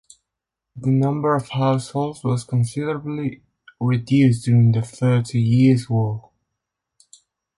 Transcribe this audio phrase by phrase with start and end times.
[0.75, 3.43] The number of households was considerably
[3.79, 6.31] reduced during the Thirty Years' War.